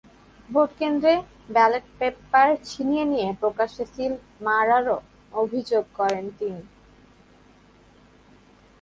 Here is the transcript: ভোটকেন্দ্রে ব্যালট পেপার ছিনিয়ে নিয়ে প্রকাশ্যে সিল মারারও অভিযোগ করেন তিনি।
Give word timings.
ভোটকেন্দ্রে 0.49 1.13
ব্যালট 1.55 1.85
পেপার 1.99 2.47
ছিনিয়ে 2.69 3.05
নিয়ে 3.11 3.29
প্রকাশ্যে 3.41 3.83
সিল 3.93 4.13
মারারও 4.45 4.97
অভিযোগ 5.33 5.83
করেন 5.99 6.25
তিনি। 6.39 6.63